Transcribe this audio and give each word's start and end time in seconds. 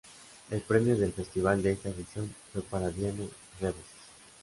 El 0.49 0.61
premio 0.61 0.97
del 0.97 1.11
festival 1.13 1.61
de 1.61 1.73
esta 1.73 1.89
edición 1.89 2.33
fue 2.51 2.63
para 2.63 2.89
Dianne 2.89 3.29
Reeves. 3.59 3.85